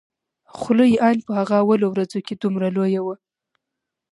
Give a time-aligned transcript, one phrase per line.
[0.57, 3.15] خوله يې ان په هغه اولو ورځو کښې دومره لويه وه.